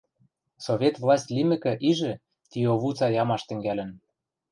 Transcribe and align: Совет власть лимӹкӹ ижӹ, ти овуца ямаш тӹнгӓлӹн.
Совет 0.65 0.95
власть 1.03 1.31
лимӹкӹ 1.35 1.73
ижӹ, 1.89 2.13
ти 2.49 2.59
овуца 2.73 3.07
ямаш 3.21 3.41
тӹнгӓлӹн. 3.47 3.91